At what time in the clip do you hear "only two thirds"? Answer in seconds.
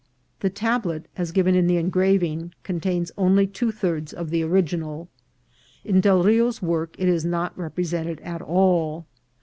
3.19-4.13